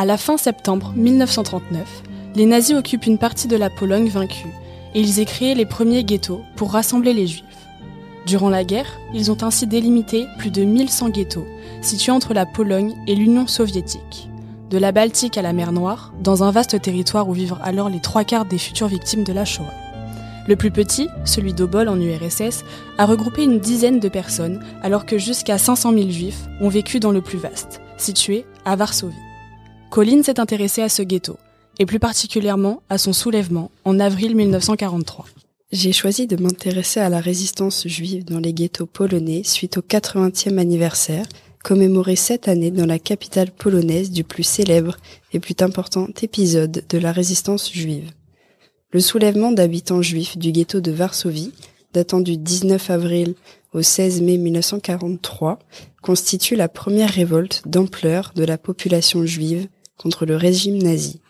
À 0.00 0.06
la 0.06 0.16
fin 0.16 0.38
septembre 0.38 0.94
1939, 0.96 2.04
les 2.34 2.46
nazis 2.46 2.74
occupent 2.74 3.04
une 3.04 3.18
partie 3.18 3.48
de 3.48 3.56
la 3.56 3.68
Pologne 3.68 4.08
vaincue 4.08 4.48
et 4.94 5.00
ils 5.02 5.18
y 5.18 5.26
créé 5.26 5.54
les 5.54 5.66
premiers 5.66 6.04
ghettos 6.04 6.40
pour 6.56 6.72
rassembler 6.72 7.12
les 7.12 7.26
juifs. 7.26 7.44
Durant 8.24 8.48
la 8.48 8.64
guerre, 8.64 8.98
ils 9.12 9.30
ont 9.30 9.36
ainsi 9.42 9.66
délimité 9.66 10.24
plus 10.38 10.50
de 10.50 10.64
1100 10.64 11.10
ghettos 11.10 11.46
situés 11.82 12.12
entre 12.12 12.32
la 12.32 12.46
Pologne 12.46 12.94
et 13.06 13.14
l'Union 13.14 13.46
soviétique, 13.46 14.30
de 14.70 14.78
la 14.78 14.90
Baltique 14.90 15.36
à 15.36 15.42
la 15.42 15.52
mer 15.52 15.70
Noire, 15.70 16.14
dans 16.22 16.44
un 16.44 16.50
vaste 16.50 16.80
territoire 16.80 17.28
où 17.28 17.34
vivent 17.34 17.58
alors 17.62 17.90
les 17.90 18.00
trois 18.00 18.24
quarts 18.24 18.46
des 18.46 18.56
futures 18.56 18.88
victimes 18.88 19.24
de 19.24 19.34
la 19.34 19.44
Shoah. 19.44 19.74
Le 20.48 20.56
plus 20.56 20.70
petit, 20.70 21.08
celui 21.26 21.52
d'Obol 21.52 21.90
en 21.90 22.00
URSS, 22.00 22.64
a 22.96 23.04
regroupé 23.04 23.42
une 23.42 23.60
dizaine 23.60 24.00
de 24.00 24.08
personnes, 24.08 24.64
alors 24.82 25.04
que 25.04 25.18
jusqu'à 25.18 25.58
500 25.58 25.92
000 25.92 26.08
juifs 26.08 26.48
ont 26.62 26.70
vécu 26.70 27.00
dans 27.00 27.12
le 27.12 27.20
plus 27.20 27.36
vaste, 27.38 27.82
situé 27.98 28.46
à 28.64 28.76
Varsovie. 28.76 29.29
Colin 29.90 30.22
s'est 30.22 30.38
intéressé 30.38 30.82
à 30.82 30.88
ce 30.88 31.02
ghetto, 31.02 31.36
et 31.80 31.84
plus 31.84 31.98
particulièrement 31.98 32.80
à 32.88 32.96
son 32.96 33.12
soulèvement 33.12 33.72
en 33.84 33.98
avril 33.98 34.36
1943. 34.36 35.26
J'ai 35.72 35.90
choisi 35.90 36.28
de 36.28 36.40
m'intéresser 36.40 37.00
à 37.00 37.08
la 37.08 37.18
résistance 37.18 37.88
juive 37.88 38.24
dans 38.24 38.38
les 38.38 38.52
ghettos 38.52 38.86
polonais 38.86 39.42
suite 39.42 39.78
au 39.78 39.80
80e 39.80 40.58
anniversaire, 40.58 41.26
commémoré 41.64 42.14
cette 42.14 42.46
année 42.46 42.70
dans 42.70 42.86
la 42.86 43.00
capitale 43.00 43.50
polonaise 43.50 44.12
du 44.12 44.22
plus 44.22 44.44
célèbre 44.44 44.96
et 45.32 45.40
plus 45.40 45.56
important 45.58 46.06
épisode 46.22 46.84
de 46.88 46.98
la 46.98 47.10
résistance 47.10 47.72
juive. 47.72 48.12
Le 48.92 49.00
soulèvement 49.00 49.50
d'habitants 49.50 50.02
juifs 50.02 50.38
du 50.38 50.52
ghetto 50.52 50.80
de 50.80 50.92
Varsovie, 50.92 51.52
datant 51.94 52.20
du 52.20 52.36
19 52.36 52.90
avril 52.90 53.34
au 53.72 53.82
16 53.82 54.22
mai 54.22 54.38
1943, 54.38 55.58
constitue 56.00 56.54
la 56.54 56.68
première 56.68 57.10
révolte 57.10 57.62
d'ampleur 57.66 58.32
de 58.36 58.44
la 58.44 58.56
population 58.56 59.26
juive 59.26 59.66
contre 60.00 60.24
le 60.24 60.34
régime 60.34 60.78
nazi. 60.78 61.20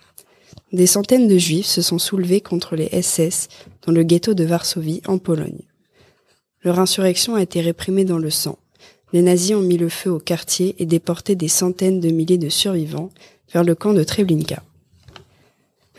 Des 0.72 0.86
centaines 0.86 1.26
de 1.26 1.38
juifs 1.38 1.66
se 1.66 1.82
sont 1.82 1.98
soulevés 1.98 2.40
contre 2.40 2.76
les 2.76 3.02
SS 3.02 3.48
dans 3.84 3.92
le 3.92 4.04
ghetto 4.04 4.32
de 4.32 4.44
Varsovie 4.44 5.02
en 5.08 5.18
Pologne. 5.18 5.62
Leur 6.62 6.78
insurrection 6.78 7.34
a 7.34 7.42
été 7.42 7.60
réprimée 7.60 8.04
dans 8.04 8.18
le 8.18 8.30
sang. 8.30 8.58
Les 9.12 9.22
nazis 9.22 9.56
ont 9.56 9.62
mis 9.62 9.76
le 9.76 9.88
feu 9.88 10.10
au 10.10 10.20
quartier 10.20 10.76
et 10.78 10.86
déporté 10.86 11.34
des 11.34 11.48
centaines 11.48 11.98
de 11.98 12.10
milliers 12.10 12.38
de 12.38 12.48
survivants 12.48 13.10
vers 13.52 13.64
le 13.64 13.74
camp 13.74 13.92
de 13.92 14.04
Treblinka. 14.04 14.62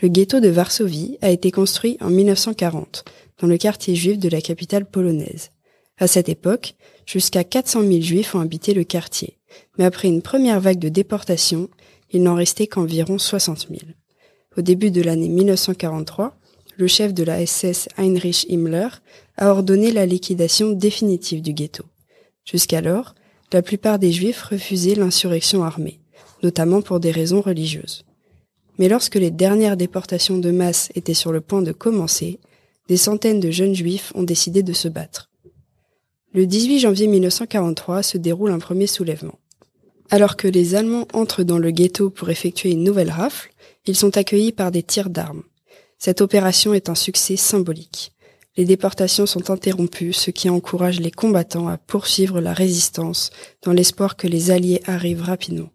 Le 0.00 0.08
ghetto 0.08 0.40
de 0.40 0.48
Varsovie 0.48 1.18
a 1.20 1.30
été 1.30 1.50
construit 1.50 1.98
en 2.00 2.08
1940 2.08 3.04
dans 3.40 3.48
le 3.48 3.58
quartier 3.58 3.94
juif 3.94 4.18
de 4.18 4.30
la 4.30 4.40
capitale 4.40 4.86
polonaise. 4.86 5.50
À 5.98 6.06
cette 6.06 6.30
époque, 6.30 6.74
jusqu'à 7.04 7.44
400 7.44 7.82
000 7.82 8.00
juifs 8.00 8.34
ont 8.34 8.40
habité 8.40 8.72
le 8.72 8.84
quartier, 8.84 9.36
mais 9.76 9.84
après 9.84 10.08
une 10.08 10.22
première 10.22 10.60
vague 10.60 10.78
de 10.78 10.88
déportation, 10.88 11.68
il 12.12 12.22
n'en 12.22 12.34
restait 12.34 12.66
qu'environ 12.66 13.18
60 13.18 13.68
000. 13.68 13.80
Au 14.56 14.62
début 14.62 14.90
de 14.90 15.02
l'année 15.02 15.28
1943, 15.28 16.36
le 16.76 16.86
chef 16.86 17.14
de 17.14 17.22
la 17.22 17.44
SS 17.44 17.88
Heinrich 17.96 18.46
Himmler 18.48 18.88
a 19.36 19.50
ordonné 19.50 19.92
la 19.92 20.06
liquidation 20.06 20.70
définitive 20.70 21.42
du 21.42 21.52
ghetto. 21.52 21.84
Jusqu'alors, 22.44 23.14
la 23.52 23.62
plupart 23.62 23.98
des 23.98 24.12
juifs 24.12 24.42
refusaient 24.42 24.94
l'insurrection 24.94 25.62
armée, 25.62 26.00
notamment 26.42 26.82
pour 26.82 27.00
des 27.00 27.10
raisons 27.10 27.40
religieuses. 27.40 28.04
Mais 28.78 28.88
lorsque 28.88 29.16
les 29.16 29.30
dernières 29.30 29.76
déportations 29.76 30.38
de 30.38 30.50
masse 30.50 30.90
étaient 30.94 31.14
sur 31.14 31.32
le 31.32 31.40
point 31.40 31.62
de 31.62 31.72
commencer, 31.72 32.40
des 32.88 32.96
centaines 32.96 33.40
de 33.40 33.50
jeunes 33.50 33.74
juifs 33.74 34.12
ont 34.14 34.22
décidé 34.22 34.62
de 34.62 34.72
se 34.72 34.88
battre. 34.88 35.30
Le 36.34 36.46
18 36.46 36.80
janvier 36.80 37.06
1943 37.06 38.02
se 38.02 38.18
déroule 38.18 38.50
un 38.50 38.58
premier 38.58 38.86
soulèvement. 38.86 39.38
Alors 40.12 40.36
que 40.36 40.46
les 40.46 40.74
Allemands 40.74 41.08
entrent 41.14 41.42
dans 41.42 41.56
le 41.56 41.70
ghetto 41.70 42.10
pour 42.10 42.28
effectuer 42.28 42.72
une 42.72 42.84
nouvelle 42.84 43.10
rafle, 43.10 43.50
ils 43.86 43.96
sont 43.96 44.18
accueillis 44.18 44.52
par 44.52 44.70
des 44.70 44.82
tirs 44.82 45.08
d'armes. 45.08 45.42
Cette 45.98 46.20
opération 46.20 46.74
est 46.74 46.90
un 46.90 46.94
succès 46.94 47.36
symbolique. 47.36 48.12
Les 48.58 48.66
déportations 48.66 49.24
sont 49.24 49.50
interrompues, 49.50 50.12
ce 50.12 50.30
qui 50.30 50.50
encourage 50.50 51.00
les 51.00 51.10
combattants 51.10 51.66
à 51.66 51.78
poursuivre 51.78 52.42
la 52.42 52.52
résistance 52.52 53.30
dans 53.62 53.72
l'espoir 53.72 54.18
que 54.18 54.26
les 54.26 54.50
Alliés 54.50 54.82
arrivent 54.84 55.22
rapidement. 55.22 55.70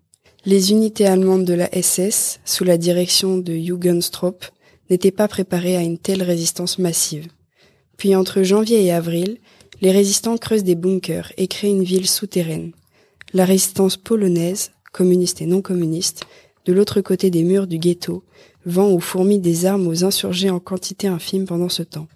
Les 0.46 0.70
unités 0.70 1.08
allemandes 1.08 1.46
de 1.46 1.56
la 1.56 1.72
SS, 1.72 2.40
sous 2.46 2.64
la 2.64 2.78
direction 2.78 3.40
de 3.40 3.56
Jugendstrup, 3.56 4.46
n'étaient 4.92 5.10
pas 5.10 5.28
préparées 5.28 5.78
à 5.78 5.82
une 5.82 5.98
telle 5.98 6.22
résistance 6.22 6.78
massive. 6.78 7.26
Puis 7.98 8.14
entre 8.14 8.44
janvier 8.44 8.86
et 8.86 8.92
avril, 8.92 9.40
les 9.82 9.90
résistants 9.90 10.38
creusent 10.38 10.64
des 10.64 10.76
bunkers 10.76 11.34
et 11.38 11.48
créent 11.48 11.72
une 11.72 11.84
ville 11.84 12.08
souterraine. 12.08 12.74
La 13.38 13.46
résistance 13.46 13.98
polonaise, 13.98 14.72
communiste 14.92 15.44
et 15.44 15.46
non 15.46 15.62
communiste, 15.62 16.24
de 16.66 16.74
l'autre 16.74 17.02
côté 17.02 17.30
des 17.30 17.44
murs 17.44 17.68
du 17.68 17.78
ghetto, 17.78 18.24
vend 18.66 18.90
ou 18.90 19.00
fourmille 19.00 19.38
des 19.38 19.68
armes 19.68 19.86
aux 19.86 20.04
insurgés 20.04 20.50
en 20.50 20.60
quantité 20.60 21.06
infime 21.06 21.46
pendant 21.46 21.70
ce 21.70 21.84
temps. 21.84 22.08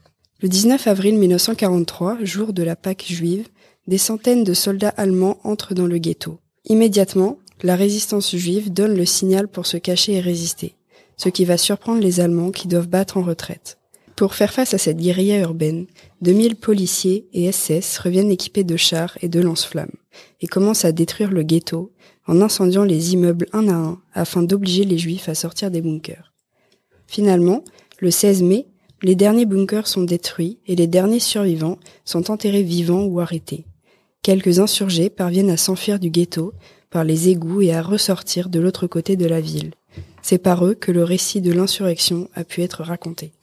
Le 0.41 0.49
19 0.49 0.87
avril 0.87 1.19
1943, 1.19 2.23
jour 2.23 2.53
de 2.53 2.63
la 2.63 2.75
Pâque 2.75 3.05
juive, 3.07 3.49
des 3.85 3.99
centaines 3.99 4.43
de 4.43 4.55
soldats 4.55 4.95
allemands 4.97 5.37
entrent 5.43 5.75
dans 5.75 5.85
le 5.85 5.99
ghetto. 5.99 6.39
Immédiatement, 6.65 7.37
la 7.61 7.75
résistance 7.75 8.35
juive 8.35 8.73
donne 8.73 8.97
le 8.97 9.05
signal 9.05 9.47
pour 9.47 9.67
se 9.67 9.77
cacher 9.77 10.13
et 10.13 10.21
résister, 10.21 10.73
ce 11.17 11.29
qui 11.29 11.45
va 11.45 11.59
surprendre 11.59 12.01
les 12.01 12.19
Allemands 12.19 12.49
qui 12.49 12.67
doivent 12.67 12.89
battre 12.89 13.17
en 13.17 13.21
retraite. 13.21 13.77
Pour 14.21 14.35
faire 14.35 14.53
face 14.53 14.75
à 14.75 14.77
cette 14.77 14.99
guérilla 14.99 15.39
urbaine, 15.39 15.87
2000 16.21 16.55
policiers 16.55 17.27
et 17.33 17.51
SS 17.51 17.97
reviennent 17.97 18.29
équipés 18.29 18.63
de 18.63 18.77
chars 18.77 19.17
et 19.23 19.29
de 19.29 19.39
lance-flammes 19.39 19.95
et 20.41 20.45
commencent 20.45 20.85
à 20.85 20.91
détruire 20.91 21.31
le 21.31 21.41
ghetto 21.41 21.91
en 22.27 22.39
incendiant 22.39 22.83
les 22.83 23.13
immeubles 23.13 23.47
un 23.51 23.67
à 23.67 23.73
un 23.73 23.99
afin 24.13 24.43
d'obliger 24.43 24.83
les 24.83 24.99
juifs 24.99 25.27
à 25.27 25.33
sortir 25.33 25.71
des 25.71 25.81
bunkers. 25.81 26.33
Finalement, 27.07 27.63
le 27.97 28.11
16 28.11 28.43
mai, 28.43 28.67
les 29.01 29.15
derniers 29.15 29.47
bunkers 29.47 29.87
sont 29.87 30.03
détruits 30.03 30.59
et 30.67 30.75
les 30.75 30.85
derniers 30.85 31.19
survivants 31.19 31.79
sont 32.05 32.29
enterrés 32.29 32.61
vivants 32.61 33.05
ou 33.05 33.21
arrêtés. 33.21 33.65
Quelques 34.21 34.59
insurgés 34.59 35.09
parviennent 35.09 35.49
à 35.49 35.57
s'enfuir 35.57 35.97
du 35.97 36.11
ghetto 36.11 36.53
par 36.91 37.03
les 37.03 37.29
égouts 37.29 37.63
et 37.63 37.73
à 37.73 37.81
ressortir 37.81 38.49
de 38.49 38.59
l'autre 38.59 38.85
côté 38.85 39.15
de 39.15 39.25
la 39.25 39.41
ville. 39.41 39.71
C'est 40.21 40.37
par 40.37 40.63
eux 40.63 40.75
que 40.75 40.91
le 40.91 41.03
récit 41.03 41.41
de 41.41 41.51
l'insurrection 41.51 42.29
a 42.35 42.43
pu 42.43 42.61
être 42.61 42.83
raconté. 42.83 43.33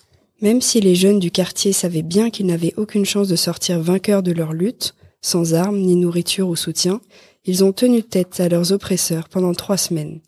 Même 0.41 0.60
si 0.60 0.81
les 0.81 0.94
jeunes 0.94 1.19
du 1.19 1.31
quartier 1.32 1.72
savaient 1.72 2.03
bien 2.03 2.31
qu'ils 2.31 2.47
n'avaient 2.47 2.75
aucune 2.76 3.04
chance 3.04 3.28
de 3.28 3.37
sortir 3.37 3.81
vainqueurs 3.81 4.22
de 4.22 4.32
leur 4.32 4.53
lutte, 4.53 4.94
sans 5.21 5.54
armes 5.54 5.78
ni 5.78 5.97
nourriture 5.97 6.49
ou 6.49 6.54
soutien, 6.54 7.00
ils 7.44 7.65
ont 7.65 7.72
tenu 7.72 8.04
tête 8.04 8.38
à 8.38 8.48
leurs 8.48 8.72
oppresseurs 8.72 9.28
pendant 9.28 9.53
trois 9.53 9.77
semaines. 9.77 10.21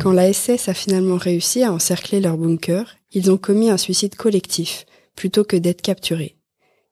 Quand 0.00 0.12
la 0.12 0.32
SS 0.32 0.68
a 0.68 0.74
finalement 0.74 1.16
réussi 1.16 1.62
à 1.62 1.72
encercler 1.72 2.20
leur 2.20 2.36
bunker, 2.36 2.96
ils 3.12 3.30
ont 3.30 3.36
commis 3.36 3.70
un 3.70 3.76
suicide 3.76 4.16
collectif 4.16 4.86
plutôt 5.14 5.44
que 5.44 5.56
d'être 5.56 5.82
capturés. 5.82 6.36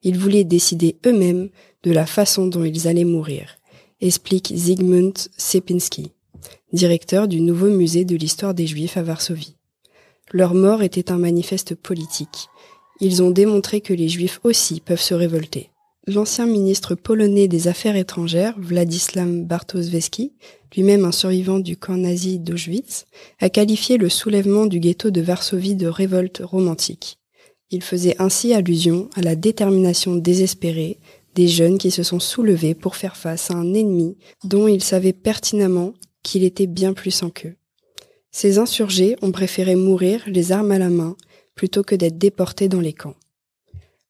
Ils 0.03 0.19
voulaient 0.19 0.45
décider 0.45 0.97
eux-mêmes 1.05 1.49
de 1.83 1.93
la 1.93 2.07
façon 2.07 2.47
dont 2.47 2.65
ils 2.65 2.87
allaient 2.87 3.05
mourir, 3.05 3.59
explique 4.01 4.53
Zygmunt 4.55 5.15
Sepinski, 5.37 6.13
directeur 6.73 7.27
du 7.27 7.41
nouveau 7.41 7.69
musée 7.69 8.05
de 8.05 8.17
l'histoire 8.17 8.55
des 8.55 8.67
Juifs 8.67 8.97
à 8.97 9.03
Varsovie. 9.03 9.57
Leur 10.33 10.55
mort 10.55 10.83
était 10.83 11.13
un 11.13 11.19
manifeste 11.19 11.75
politique. 11.75 12.49
Ils 13.01 13.23
ont 13.23 13.31
démontré 13.31 13.81
que 13.81 13.95
les 13.95 14.09
Juifs 14.09 14.41
aussi 14.43 14.81
peuvent 14.81 15.01
se 15.01 15.15
révolter. 15.15 15.71
L'ancien 16.09 16.47
ministre 16.47 16.95
polonais 16.95 17.49
des 17.49 17.69
Affaires 17.69 17.97
étrangères, 17.97 18.55
Władysław 18.59 19.45
Bartoszewski, 19.45 20.33
lui-même 20.75 21.05
un 21.05 21.13
survivant 21.13 21.59
du 21.59 21.77
camp 21.77 21.97
nazi 21.97 22.39
d'Auschwitz, 22.39 23.07
a 23.41 23.51
qualifié 23.51 23.99
le 23.99 24.09
soulèvement 24.09 24.67
du 24.67 24.79
ghetto 24.79 25.11
de 25.11 25.21
Varsovie 25.21 25.75
de 25.75 25.89
révolte 25.89 26.43
romantique. 26.45 27.19
Il 27.71 27.83
faisait 27.83 28.15
ainsi 28.21 28.55
allusion 28.55 29.11
à 29.17 29.23
la 29.23 29.35
détermination 29.35 30.15
désespérée 30.15 30.99
des 31.35 31.49
jeunes 31.49 31.79
qui 31.79 31.91
se 31.91 32.03
sont 32.03 32.21
soulevés 32.21 32.75
pour 32.75 32.97
faire 32.97 33.17
face 33.17 33.51
à 33.51 33.55
un 33.55 33.75
ennemi 33.75 34.17
dont 34.45 34.69
ils 34.69 34.83
savaient 34.83 35.13
pertinemment 35.13 35.93
qu'il 36.23 36.45
était 36.45 36.67
bien 36.67 36.93
plus 36.95 37.23
en 37.23 37.31
qu'eux. 37.31 37.57
Ces 38.39 38.59
insurgés 38.59 39.17
ont 39.23 39.33
préféré 39.33 39.77
mourir 39.77 40.23
les 40.27 40.53
armes 40.53 40.73
à 40.73 40.79
la 40.79 40.91
main 40.91 41.17
plutôt 41.55 41.83
que 41.83 41.95
d'être 41.95 42.19
déportés 42.19 42.69
dans 42.69 42.83
les 42.83 42.93
camps. 42.93 43.15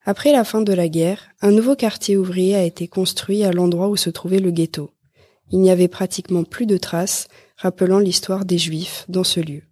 Après 0.04 0.32
la 0.32 0.42
fin 0.42 0.62
de 0.62 0.72
la 0.72 0.88
guerre, 0.88 1.28
un 1.42 1.52
nouveau 1.52 1.76
quartier 1.76 2.16
ouvrier 2.16 2.56
a 2.56 2.64
été 2.64 2.88
construit 2.88 3.44
à 3.44 3.52
l'endroit 3.52 3.88
où 3.88 3.96
se 3.96 4.10
trouvait 4.10 4.40
le 4.40 4.50
ghetto. 4.50 4.90
Il 5.52 5.60
n'y 5.60 5.70
avait 5.70 5.86
pratiquement 5.86 6.42
plus 6.42 6.66
de 6.66 6.76
traces 6.76 7.28
rappelant 7.56 8.00
l'histoire 8.00 8.44
des 8.44 8.58
Juifs 8.58 9.04
dans 9.08 9.22
ce 9.22 9.38
lieu. 9.38 9.62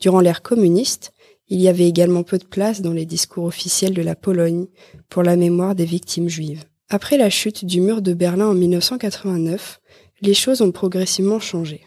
Durant 0.00 0.20
l'ère 0.20 0.40
communiste, 0.40 1.12
il 1.50 1.60
y 1.60 1.68
avait 1.68 1.86
également 1.86 2.22
peu 2.22 2.38
de 2.38 2.46
place 2.46 2.80
dans 2.80 2.94
les 2.94 3.04
discours 3.04 3.44
officiels 3.44 3.92
de 3.92 4.00
la 4.00 4.16
Pologne 4.16 4.68
pour 5.10 5.22
la 5.22 5.36
mémoire 5.36 5.74
des 5.74 5.84
victimes 5.84 6.30
juives. 6.30 6.64
Après 6.88 7.18
la 7.18 7.28
chute 7.28 7.66
du 7.66 7.82
mur 7.82 8.00
de 8.00 8.14
Berlin 8.14 8.46
en 8.46 8.54
1989, 8.54 9.78
les 10.22 10.32
choses 10.32 10.62
ont 10.62 10.72
progressivement 10.72 11.38
changé. 11.38 11.82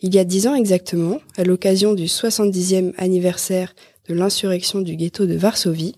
Il 0.00 0.14
y 0.14 0.18
a 0.20 0.24
dix 0.24 0.46
ans 0.46 0.54
exactement, 0.54 1.20
à 1.36 1.42
l'occasion 1.42 1.94
du 1.94 2.04
70e 2.04 2.92
anniversaire 2.98 3.74
de 4.08 4.14
l'insurrection 4.14 4.80
du 4.80 4.94
ghetto 4.94 5.26
de 5.26 5.34
Varsovie, 5.34 5.96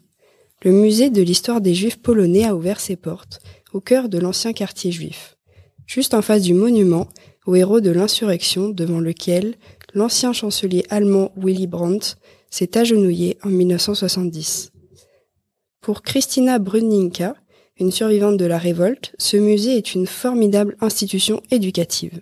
le 0.63 0.73
musée 0.73 1.11
de 1.11 1.21
l'histoire 1.21 1.61
des 1.61 1.75
Juifs 1.75 1.99
polonais 2.01 2.45
a 2.45 2.55
ouvert 2.55 2.81
ses 2.81 2.97
portes 2.97 3.41
au 3.75 3.81
cœur 3.81 4.09
de 4.09 4.19
l'ancien 4.19 4.55
quartier 4.55 4.91
juif, 4.91 5.37
juste 5.87 6.15
en 6.15 6.23
face 6.23 6.43
du 6.43 6.55
monument 6.55 7.09
aux 7.47 7.57
héros 7.57 7.81
de 7.81 7.91
l'insurrection 7.91 8.71
devant 8.71 9.01
lequel 9.01 9.57
l'ancien 9.93 10.33
chancelier 10.33 10.85
allemand 10.89 11.31
Willy 11.37 11.67
Brandt 11.67 12.17
s'est 12.49 12.79
agenouillé 12.79 13.37
en 13.43 13.51
1970. 13.51 14.73
Pour 15.83 16.01
Christina 16.01 16.59
Brunninka, 16.59 17.35
une 17.79 17.93
survivante 17.93 18.39
de 18.39 18.45
la 18.47 18.59
révolte, 18.59 19.15
ce 19.19 19.37
musée 19.37 19.77
est 19.77 19.95
une 19.95 20.07
formidable 20.07 20.77
institution 20.81 21.43
éducative, 21.51 22.21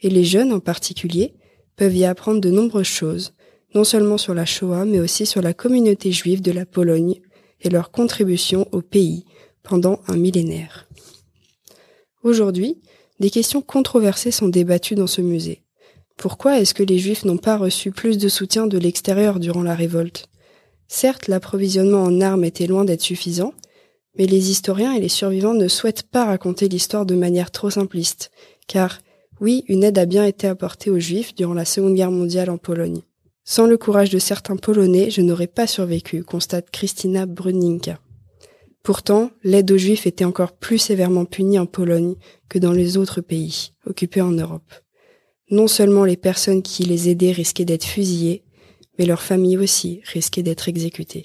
et 0.00 0.10
les 0.10 0.24
jeunes 0.24 0.52
en 0.52 0.60
particulier 0.60 1.34
peuvent 1.76 1.96
y 1.96 2.04
apprendre 2.04 2.40
de 2.40 2.50
nombreuses 2.50 2.86
choses, 2.86 3.34
non 3.74 3.84
seulement 3.84 4.18
sur 4.18 4.34
la 4.34 4.46
Shoah, 4.46 4.84
mais 4.84 5.00
aussi 5.00 5.26
sur 5.26 5.42
la 5.42 5.54
communauté 5.54 6.12
juive 6.12 6.42
de 6.42 6.52
la 6.52 6.66
Pologne 6.66 7.20
et 7.60 7.70
leur 7.70 7.90
contribution 7.90 8.66
au 8.72 8.82
pays 8.82 9.24
pendant 9.62 10.00
un 10.08 10.16
millénaire. 10.16 10.88
Aujourd'hui, 12.22 12.78
des 13.20 13.30
questions 13.30 13.62
controversées 13.62 14.30
sont 14.30 14.48
débattues 14.48 14.94
dans 14.94 15.06
ce 15.06 15.20
musée. 15.20 15.62
Pourquoi 16.16 16.58
est-ce 16.60 16.74
que 16.74 16.82
les 16.82 16.98
Juifs 16.98 17.24
n'ont 17.24 17.36
pas 17.36 17.56
reçu 17.56 17.92
plus 17.92 18.18
de 18.18 18.28
soutien 18.28 18.66
de 18.66 18.78
l'extérieur 18.78 19.38
durant 19.38 19.62
la 19.62 19.74
révolte? 19.74 20.28
Certes, 20.88 21.28
l'approvisionnement 21.28 22.02
en 22.02 22.20
armes 22.20 22.44
était 22.44 22.66
loin 22.66 22.84
d'être 22.84 23.02
suffisant, 23.02 23.52
mais 24.16 24.26
les 24.26 24.50
historiens 24.50 24.92
et 24.94 25.00
les 25.00 25.08
survivants 25.08 25.54
ne 25.54 25.68
souhaitent 25.68 26.02
pas 26.02 26.24
raconter 26.24 26.68
l'histoire 26.68 27.06
de 27.06 27.14
manière 27.14 27.50
trop 27.50 27.70
simpliste, 27.70 28.30
car 28.66 28.98
oui, 29.40 29.64
une 29.68 29.84
aide 29.84 29.98
a 29.98 30.06
bien 30.06 30.24
été 30.24 30.46
apportée 30.46 30.90
aux 30.90 30.98
Juifs 30.98 31.34
durant 31.34 31.54
la 31.54 31.64
Seconde 31.64 31.94
Guerre 31.94 32.10
mondiale 32.10 32.50
en 32.50 32.58
Pologne. 32.58 33.02
Sans 33.44 33.66
le 33.66 33.78
courage 33.78 34.10
de 34.10 34.18
certains 34.18 34.56
Polonais, 34.56 35.10
je 35.10 35.22
n'aurais 35.22 35.46
pas 35.46 35.66
survécu, 35.66 36.22
constate 36.22 36.70
Christina 36.70 37.24
Bruninka. 37.24 37.98
Pourtant, 38.82 39.30
l'aide 39.42 39.70
aux 39.70 39.78
Juifs 39.78 40.06
était 40.06 40.24
encore 40.24 40.52
plus 40.52 40.78
sévèrement 40.78 41.24
punie 41.24 41.58
en 41.58 41.66
Pologne 41.66 42.14
que 42.48 42.58
dans 42.58 42.72
les 42.72 42.96
autres 42.96 43.20
pays 43.20 43.72
occupés 43.86 44.20
en 44.20 44.32
Europe. 44.32 44.72
Non 45.50 45.66
seulement 45.66 46.04
les 46.04 46.16
personnes 46.16 46.62
qui 46.62 46.82
les 46.82 47.08
aidaient 47.08 47.32
risquaient 47.32 47.64
d'être 47.64 47.84
fusillées, 47.84 48.44
mais 48.98 49.06
leurs 49.06 49.22
familles 49.22 49.58
aussi 49.58 50.00
risquaient 50.04 50.42
d'être 50.42 50.68
exécutées. 50.68 51.24